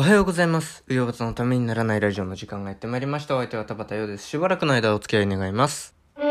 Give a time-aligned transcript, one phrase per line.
[0.00, 0.82] おはようございます。
[0.88, 3.36] うよばつのためにならないラジオの時間がやってまいりました。
[3.36, 4.26] お相手は田畑陽です。
[4.26, 5.94] しばらくの間お付き合い願います。
[6.16, 6.24] は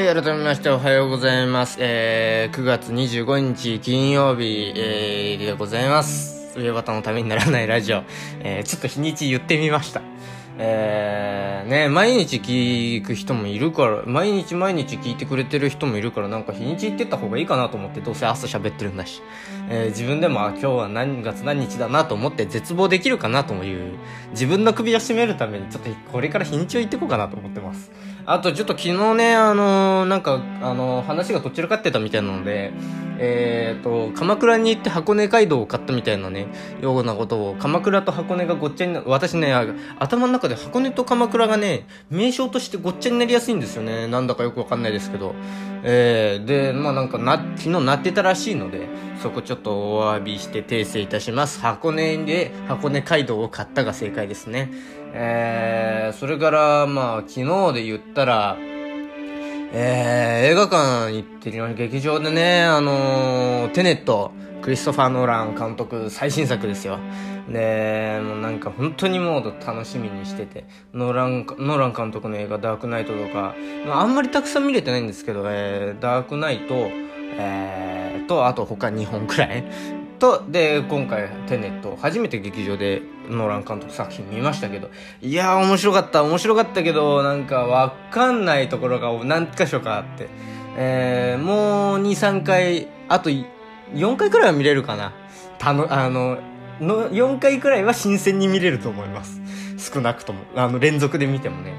[0.00, 1.76] い、改めましておはようございます。
[1.78, 6.41] えー、9月25日金曜日、えー、でございます。
[6.56, 8.02] 上端のためにならないラジオ。
[8.40, 10.02] えー、ちょっと日にち言ってみました。
[10.58, 19.22] えー、ね、毎日聞く人もいるから、毎日毎日聞いてくれてる人もいるから、なんか日にち言ってった方がいいかなと思って、どうせ朝喋ってるんだし。
[19.70, 23.94] えー、自分でも、あ、今日は何月何日だなと思って絶望できるかなという、
[24.32, 27.90] 自分の首を絞めるために、ちょっとこれから日にちを言ってこうかなと思ってます。
[28.24, 32.72] あと、ちょっと昨日ね、あのーなんか、あのー話がどちらかってたみたいなので、
[33.18, 36.46] えーと、鎌倉に行って箱根街道を買ったみたいなね、
[36.80, 39.52] ようなことを、鎌倉と箱根がごっちゃにな、私ね、
[39.98, 44.06] 頭の中で箱根と鎌倉がね、名称としてごっちゃになりやすいんですよね。
[44.06, 45.34] なんだかよくわかんないですけど。
[45.84, 48.86] えー、で、まあなんかな、昨日なってたらしいので、
[49.20, 51.60] そこちょっとお詫びして訂正いたします。
[51.60, 54.70] 箱根で、箱根街道を買ったが正解ですね。
[55.14, 58.56] えー、それから、まあ昨日で言ったら、
[59.74, 66.98] えー、映画館行ってるの劇場でね、あのーテネット、クリストファー・ノーラン監督最新作ですよ。
[67.48, 73.54] で、もうなんか本当にもう楽しみにしてて、ノーラン、ノーラン監督の映画ダークナイトとか、
[73.86, 76.74] まあ、あんまりたくさん見れてないんですけど、えー、ダークナイト、
[77.38, 79.64] えー、と、あと他2本くらい。
[80.22, 84.88] と、で、今回、テネット、初めて劇場でノーラン監督作品見ましたけど、
[85.20, 90.28] いやー面白かった、面白かったけど、なんかわかんないところが何箇所かあって、
[90.76, 95.12] えー、もう2、3回、あと4回くらいは見れるかな。
[95.58, 96.38] たの、あの、
[96.80, 99.40] の4回くらいは新鮮に見れると思います。
[99.76, 100.44] 少なくとも。
[100.54, 101.74] あの、連続で見てもね。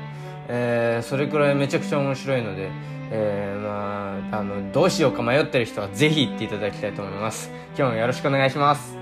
[0.49, 2.69] えー、それくらいめちゃくちゃ面白いので、
[3.15, 7.51] えー、まあ、あの、どうしようか迷ってる人はぜひ行っていただきたいと思います。
[7.77, 8.97] 今日もよろしくお願いします。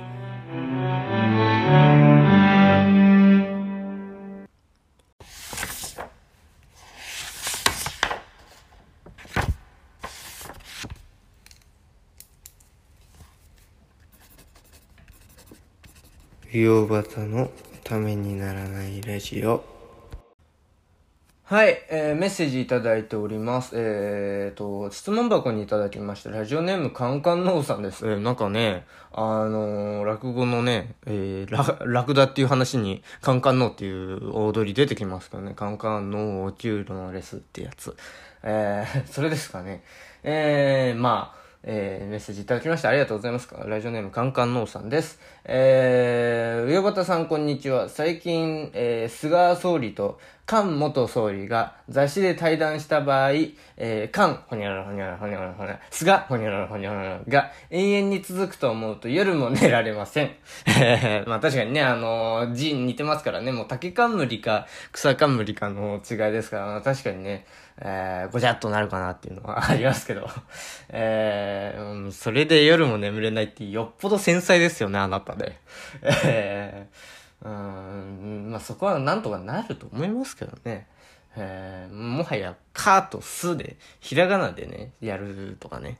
[16.52, 17.50] 洋端の
[17.86, 19.71] ためにならないラジオ。
[21.52, 23.74] はい、えー、メッセージいただいております。
[23.76, 26.30] えーと、質問箱にいただきました。
[26.30, 28.08] ラジオネームカンカンノーさんです。
[28.08, 35.54] えーなんかね、あのー落語のね、えー、ラ、クダっていう話に、カンカンノーっていう踊り出てきますからね。
[35.54, 37.98] カンカンノー、お給料のレスってやつ。
[38.44, 39.84] えー、それですかね。
[40.24, 43.48] えー、まあ、えー、メッセージいただきましてありがとうございます。
[43.66, 45.20] ラジオネームカンカンノーさんです。
[45.46, 47.88] えー、上端さんこんにちは。
[47.88, 53.32] 最近、えー、菅総理と菅元総理が雑誌で対談した場合、
[53.78, 60.32] えー、菅、ほにゃららほにゃららほにゃららほにゃらら、菅、ほにゃららほにゃららが永遠に続くと思うと夜も寝られません。
[60.66, 67.46] え ーまあ確かにね、あのー字似てますからね、もう竹冠か草冠かの違いですから、まあ確かにね、
[67.78, 70.30] えー、ごちゃっとなるかなっていうのはありますけど、
[70.90, 75.58] えーうんそれで夜も眠れないってよっぽど繊細ですよね、あなたで。
[76.26, 80.88] えー、うん、まあそこはなんとかなると思いますけどね。
[81.36, 85.98] えー、もはや、カとスで、ひらがなでね、やるとかね。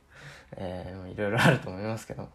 [0.56, 2.28] えー、いろいろあると思いますけど。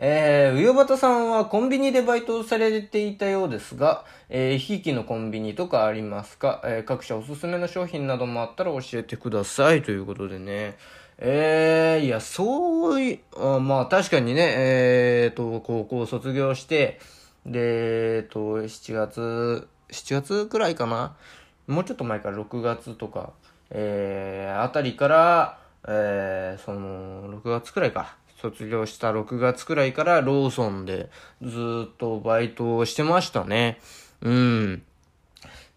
[0.00, 6.62] えー、うよばたさんはコンビニでバイトをされていたようですが、えー、ひいきのコンビニとかありますか？
[6.64, 9.82] えー、各社おすすめの商品などもあったら教えてください。
[9.82, 10.76] ということでね。
[11.18, 17.00] えー、いや、そうい、あまあ確かにね、えーと、高校卒業して、
[17.44, 21.16] で、えーと、7月、7月くらいかな？
[21.66, 22.30] もうちょっと前か。
[22.30, 23.32] ら6月とか、
[23.70, 28.16] えー、あたりから、えー、その、6月くらいか。
[28.40, 31.10] 卒業した6月くらいからローソンで
[31.42, 33.80] ずっとバイトをしてましたね。
[34.22, 34.82] うん。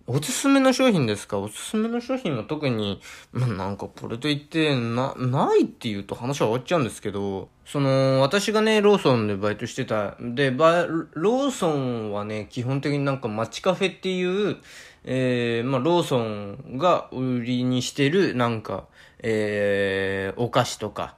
[0.07, 1.37] おすすめの商品ですか？
[1.37, 2.99] おすすめの商品は特に、
[3.31, 10.17] まあ、なんかこれといって、な、ないって言うと話は終わっちゃうんですけど、その、私がね、ローソンでバイトしてた。
[10.19, 14.57] で、バローソンはね、基本的になんか街カフェっていう、
[15.05, 18.85] えー、まあ、ローソンが売りにしてる、なんか、
[19.19, 21.15] えー、お菓子とか、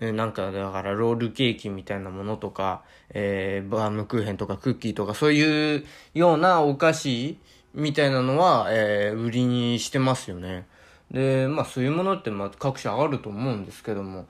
[0.00, 5.84] なんか、だから、ロールケーキみたいなものとか、えー、バームクーヘンとかクッキーとか、そういう
[6.14, 7.38] ようなお菓子
[7.74, 10.66] みたいなのは、えー、売りにしてますよね。
[11.10, 14.26] で、まあ、そういうものって、ま、各社あると思うんですけども、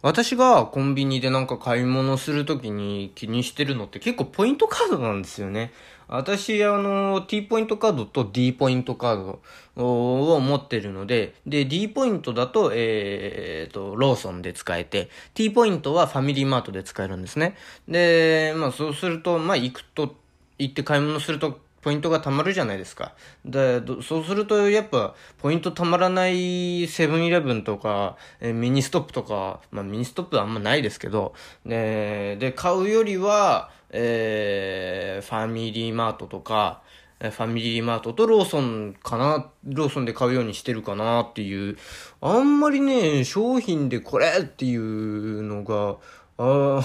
[0.00, 5.72] 私がコンビニでなんか買い物するときに気にしてるのって結構ポイントカードなんですよね。
[6.08, 9.38] 私、あの、T ポイントカードと D ポイントカー
[9.76, 17.56] ドを持ってるので、で、D ポイントだと、えー、と、ローソンで使えて、T ポイントはファミリーマートで使えるんですね。
[17.88, 20.14] で、まあそうすると、まあ行くと、
[20.58, 23.12] 行って買い物すると、ポイントが貯まるじゃないですか。
[23.44, 31.34] で、そうすると、やっぱ、ポイント貯まらないセブンイレブンとか、えミニストップとか、まあミニストップはあんまないですけど、
[31.66, 36.80] で、で、買うよりは、えー、ファミリーマートとか、
[37.20, 41.76] ファミリーマートとローソンかな、ローソンで買うようにしてるかなっていう、
[42.22, 45.96] あんまりね、商品でこれっていうのが、
[46.36, 46.80] あ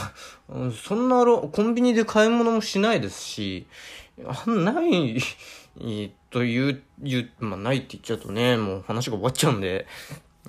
[0.51, 3.65] あそんなコンビニで買い物もしないですし、
[4.47, 5.21] ない、
[6.29, 9.87] という、言う、まあ、ないって言っちゃうとね、もう話が終わっちゃうんで、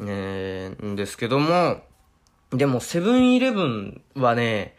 [0.00, 1.82] えー、んですけども、
[2.50, 4.74] でも、セブンイレブンはね、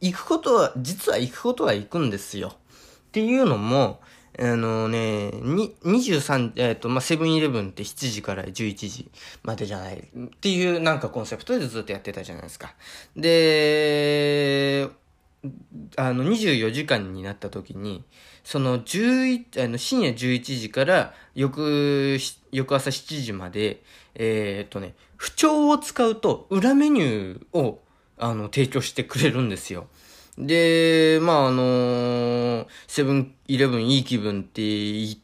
[0.00, 2.52] 行くことは、実は行くことは行くんですよ。
[2.54, 4.00] っていうのも、
[4.38, 9.10] あのね、に、23、えっ、ー、と、まあ、セブンイレブンって7時から11時
[9.44, 9.98] までじゃない。
[9.98, 12.74] っていうなんかコンセプトでずっとやってたじゃないですか。
[13.16, 14.88] で、
[15.96, 18.04] あの、24時間になった時に、
[18.42, 22.18] その11、あの、深夜11時から翌、
[22.52, 23.82] 翌朝7時まで、
[24.14, 27.82] えー、っとね、不調を使うと裏メニューを、
[28.18, 29.86] あの、提供してくれるんですよ。
[30.38, 35.23] で、まあ、あのー、セブンイレブンいい気分って言って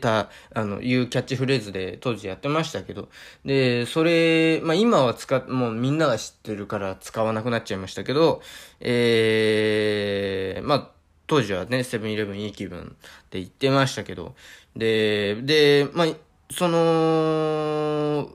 [0.00, 3.08] た、あの、いうキャッチフレーズで当時やってましたけど、
[3.44, 8.42] で、それ、まあ今は使っ、もうみんなが知ってるから使わなくなっちゃいましたけど、
[8.80, 10.90] えー、まあ、
[11.26, 12.84] 当時はね、セブンイレブンいい気分っ
[13.30, 14.34] て言ってましたけど、
[14.76, 16.08] で、で、まあ、
[16.52, 18.30] その、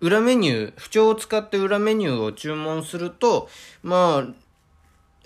[0.00, 3.48] 裏メニュー、不調を使って裏メニューを注文すると、
[3.82, 4.43] まあ、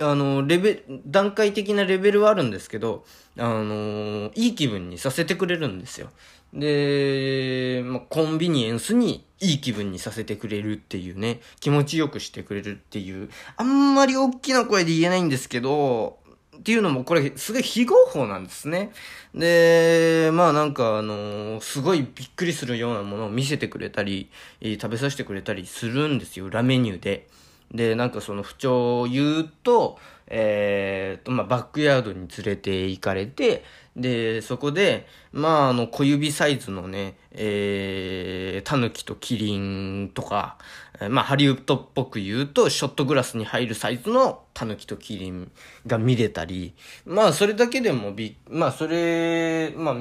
[0.00, 3.04] あの、レベ、段階的なレベルはあるんですけど、
[3.36, 6.10] あの、いい気分にさせてくれるんですよ。
[6.54, 16.18] で、まあ、コンビニエンスにいい気分にさせてくれるっていうね、気持ちよくしてくれるっていう、あんまり大きな声で言えないんですけど、
[16.58, 18.90] っていうのもこれすごい非合法なんですね。
[19.32, 24.28] で、まあなんかあの、すごいびっくりするようなものを見せてくれたり、
[24.60, 27.28] 食べさせてくれたりするんですよ、裏メニューで。
[27.72, 33.64] で、なんかその不調を言うと、えー、と、まあ、バックヤードに連れて行かれて、
[33.96, 40.56] で、そこで、まあ、あの、小指サイズのね、えー、タヌキとキリンとか、
[41.10, 45.50] まあ、ハリウッドっぽく言うと、ショットグラスに入るサイズのタヌキとキリン
[45.86, 46.74] が見れたり、
[47.06, 49.96] まあ、それだけでもび、まあ、それ、まあ、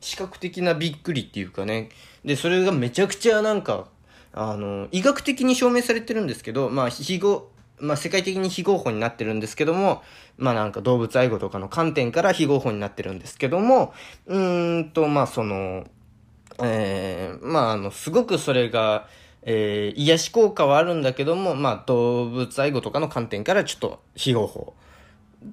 [0.00, 1.90] 視覚的なびっくりっていうかね、
[2.24, 3.88] で、それがめちゃくちゃなんか、
[4.32, 10.02] あの、医学的に証明されてるんですけど、まあ、非合、まあ、世界的に非合法になってるんですけども、
[10.38, 13.92] まあなんか動物愛護とかの観点から非合法になってるんですけども、
[14.26, 15.84] うーんと、まあその、
[16.62, 19.08] えー、まああの、すごくそれが、
[19.42, 24.74] えー、癒し効果はあるんだけども、まあ動物愛護とかの観点からちょっと非合法。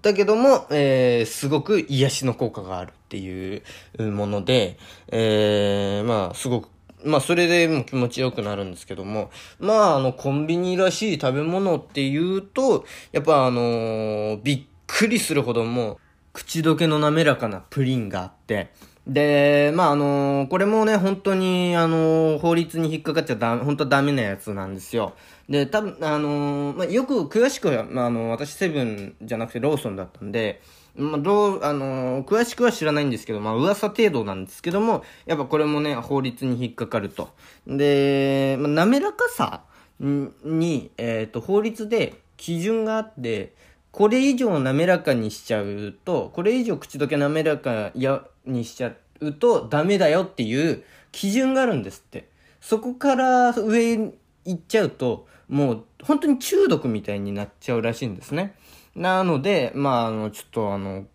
[0.01, 3.63] だけども、えー、すごく癒しの効果があるっていう
[3.99, 4.77] もので、
[5.09, 6.69] えー、まあすごく
[7.05, 9.29] まあ、それでも気持ちよくなるんですけども、
[9.59, 15.97] まあ、あの、コンビニらしい食べ物っていうと、やっぱあのー、びっくりするほどもう
[16.33, 18.71] 口どけの滑らかなプリンがあって、
[19.07, 25.13] で、まあ、あのー、これもね、本当に、あのー、法律に引っかかっちゃダメ、本当はダメなやつなんですよ。
[25.47, 30.61] で、多分、あのまあ、よく詳しくは、まあ、あの、私セブンじゃなくてローソンだったんで、
[30.97, 37.29] まあ、どう、あのー、詳しくは知らないんですけど、まあ、噂程度なんですけども、やっぱこれもね、法律に引っかかると。
[37.67, 39.63] で、まあ、滑らかさ
[39.99, 43.53] に、えっ、ー、と、法律で基準があって、
[43.91, 52.29] これ以上滑らかにしちゃうと、これ以上口どけ滑らかやにしちゃうとダメだよっていう基準があるんですって。
[52.59, 54.11] そこから上行
[54.51, 58.55] っちゃうと、もう本当に中毒みたいになっちゃうらしいんですね。
[58.95, 61.05] なので、まあ、あの、ちょっとあの、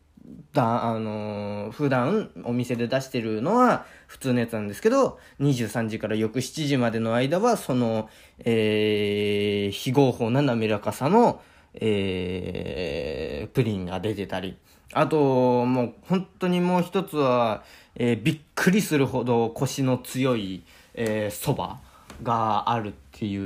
[0.52, 8.08] だ、あの普段お店で出してるのは普通のやつなんですけど、23時から翌7時までの間は、その、
[8.40, 11.40] えー、非合法な滑らかさの、
[11.74, 14.56] えー、プリンが出てたり、
[14.92, 17.62] あと、もう本当にもう一つは、
[17.94, 20.62] えー、びっくりするほど腰の強い、
[20.94, 21.80] えー、蕎麦
[22.22, 23.36] があるってい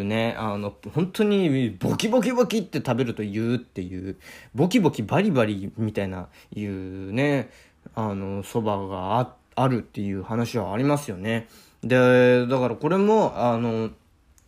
[0.00, 4.16] うね、あの、本当にボキボキボキって食べると言うっていう、
[4.54, 7.50] ボキボキバリバリみたいないうね、
[7.96, 11.48] あの、蕎麦がああるっていう話はありますよね。
[11.82, 13.90] で、だからこれも、あの、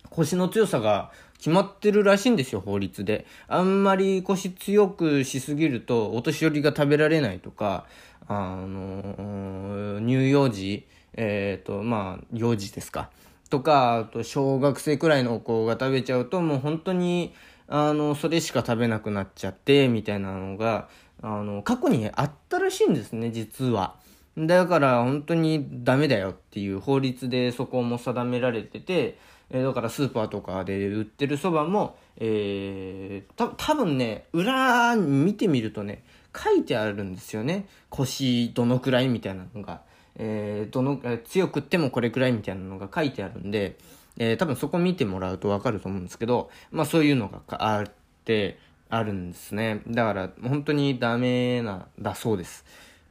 [0.08, 3.26] 腰の強さが決まってるらしいんですよ、法律で。
[3.48, 7.86] あんまり腰強くしすぎると、お年寄りが食べられないとか、
[8.28, 13.10] あの、乳幼児、えっ、ー、と、まあ、幼児ですか。
[13.50, 17.34] とか、あと、小学生くらいの子が食べちゃうと、もう本当に、
[17.68, 20.88] あの、それしか食べなくなっちゃって、みたいなのが、
[21.22, 23.96] あの、過去にあったらしいんですね、実は。
[24.38, 29.18] だから本当にダメだよっていう法律でそこも定められてて、
[29.50, 36.04] えだからスーパーとかで売ってるそばも、えー、た多分ね、裏見てみるとね、
[36.34, 37.66] 書いてあるんですよね。
[37.88, 39.82] 腰どのくらいみたいなのが。
[40.22, 43.78] えー、どの、強くってもこれくらいみたいなのが書いてあるんで、
[44.18, 47.92] えー、多分そこ見てもらうとわかると思うんですけど、まあそういうのがあっ
[48.24, 48.58] て、
[48.90, 49.80] あるんですね。
[49.86, 52.64] だから本当にダメな、だそうです。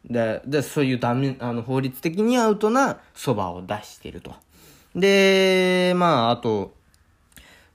[0.05, 4.35] で、で、そういうダメ、あの、法律的にアウトな蕎麦を出してると。
[4.95, 6.73] で、まあ、あと、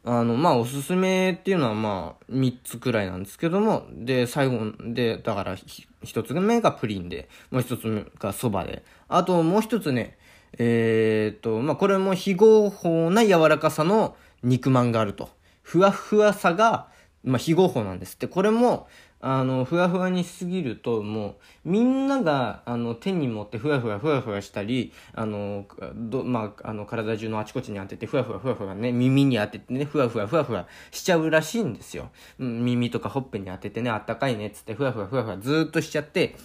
[0.04, 10.16] あの、まあ、おすすめっていうのは、まあ、3つくらいなんですけども、で、最後、で、だから、1つ目がプリンで、もう1つ目が蕎麦で、あともう1つね、
[10.58, 15.30] えー、っと、まあ、これも非合法な柔らかさの肉まんがあると。
[15.62, 16.88] ふわふわさが、
[17.24, 18.28] まあ、非合法なんですって。
[18.28, 18.86] これも、
[19.26, 32.10] あの、ふわふわにしすぎると、もう、みんなが、あの、手に持ってふわふわふわふわしたり、あの、ど、まあ、あの、体中のあちこちに当てて、ふわふわふわふわね、耳に当ててね、ふわふわふわふわしちゃうらしいんですよ。
[32.38, 36.36] 耳とかほっぺに当ててね、あったかいね、つって、ふわふわふわふわずっとしちゃって、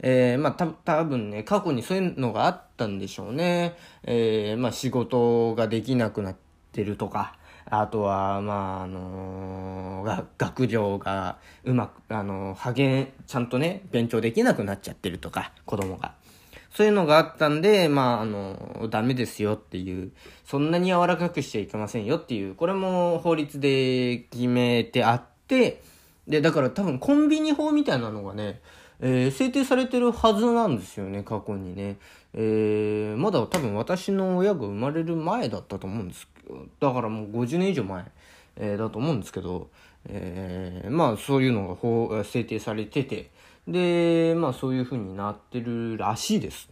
[0.00, 3.76] えー、まあ、た、多分ね、過去にそういうのがあったんでしょうね。
[4.02, 6.36] えー、まあ、仕事ができなくなっ
[6.72, 7.36] てるとか、
[7.68, 16.14] あとは、まあ、あのー、学業がうまく、あのー、励、ちゃんとね、勉強できなくなっちゃってるとか、子供が。
[16.70, 20.12] そういうのがあったんで、まあ、あの、ダメですよっていう、
[20.44, 25.82] そんなに柔らかくしちゃいけませんよっていう、これも法律で決めてあって、
[26.28, 28.60] で、だから多分コンビニ法みたいなのがね、
[29.00, 31.96] えー、制定されてるはずなんですよね、過去にね。
[32.34, 36.28] えー、まだ多分私の親が生まれる前だったと思うんです
[36.80, 38.04] だからもう50年以上前、
[38.56, 39.68] えー、だと思うんですけど、
[40.08, 43.30] え、まあそういうのが法制定されてて、
[43.66, 46.68] で、まあそういう風になってるらしいです。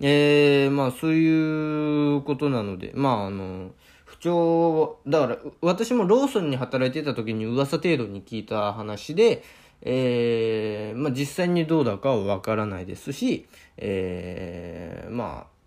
[0.00, 3.70] え、まあそういうことなので、まああの、
[4.04, 9.42] 不調、だから私もローソンに働いてた時に噂程度に聞いた話で、
[9.82, 15.58] えー、まあ実際にどうだかはわからないですし、えー、まあ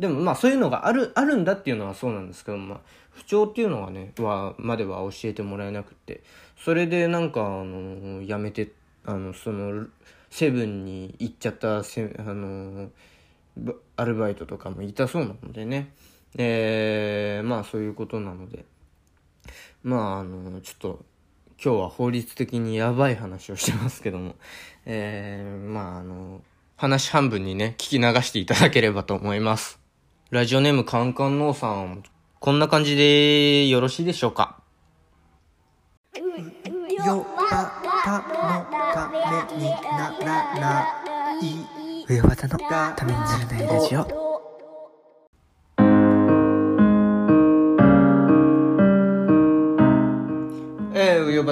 [0.00, 6.22] でもまあそういうのがある、あるんだっていうのはそうなんですけど、まあ不調っていうのはね、は、までは教えてもらえなくて、
[6.56, 8.72] それでなんか、あの、やめて、
[9.04, 9.86] あの、その、
[10.30, 12.90] セブンに行っちゃったせ、あの、
[13.96, 15.92] アルバイトとかもいたそうなのでね、
[16.38, 18.64] えー、まあそういうことなので、
[19.82, 21.04] まああの、ちょっと、
[21.62, 24.34] 今日は法律的にやばい話をしてますけども、
[24.86, 26.40] えー、まああの、
[26.78, 29.78] 話半分にね、聞き流していただければと思います。
[30.30, 32.02] ラジオネームカンカンノーさん、
[32.38, 34.62] こんな感じでよろしいでしょうか？
[36.14, 37.72] よば
[38.04, 38.64] たの
[38.94, 39.18] ため
[39.58, 40.86] にならな
[42.08, 42.20] い。
[42.22, 44.29] ばたのためにならないラジオ。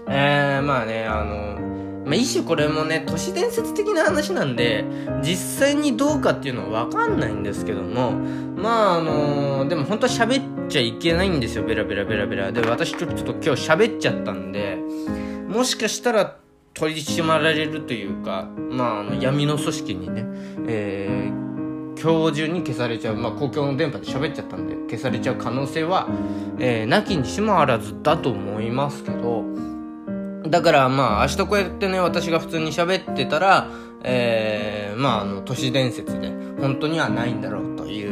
[0.09, 1.61] えー、まあね、あの、
[2.05, 4.85] まあ、一種これもね、都市伝説的な話なんで、
[5.23, 8.11] 実際にどうかっていうのはわかんないんですけども、
[8.57, 12.51] まああのー、でも本当は喋っちゃいけないんですよ、ベラベラベラベラ。
[12.51, 14.77] で、私ちょっと今日喋っちゃったんで、
[15.49, 16.37] もしかしたら
[16.79, 20.25] 取り締まられるというか、まあ、あの闇の組織にね、
[20.69, 26.09] えー、今日中に消されちゃう、まあ、公共の電波で喋っちゃったんで消されちゃう可能性は、
[26.61, 29.45] えー、なきにしもあらずだと思いますけど
[30.47, 33.69] だからまあ明日こうやってね私が普通に喋ってたら、
[34.05, 36.31] えー、まああの都市伝説で
[36.61, 38.08] 本当にはないんだろうという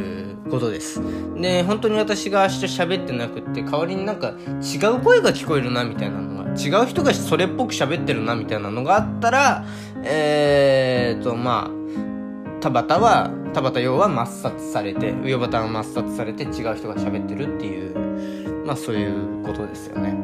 [0.51, 1.01] ことです。
[1.37, 9.65] で、本当に私が明日喋ってなくって、代わりになんか違う声が聞こえるなみたいなのが、違う人がそれっぽく喋ってるなみたいなのがあったら、
[10.03, 20.15] えーと、まあ、田畑は、田畑陽は抹殺されて、上端は抹殺されて違う人が喋ってるっていう、まあそういうことですよね。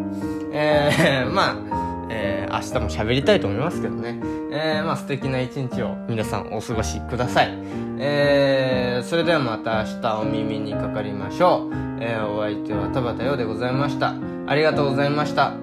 [0.52, 4.20] えー、まあ、えー、明日も喋りたいと思いますけどね。
[4.52, 7.48] えー、まあ素敵な一日を皆さんお過ごしください。
[7.98, 11.74] えー、それではまた明日お耳にかかりましょう。
[12.00, 14.14] えー、お相手は田畑洋でございました。
[14.46, 15.61] ありがとうございました。